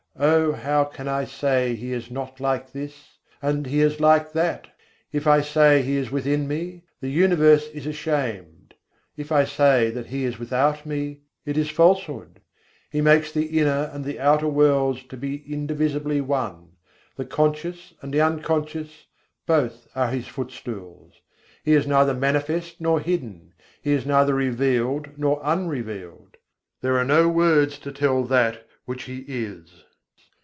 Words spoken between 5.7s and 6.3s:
that He is